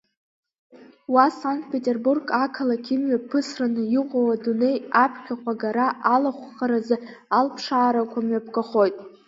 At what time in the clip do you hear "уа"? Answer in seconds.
1.13-1.25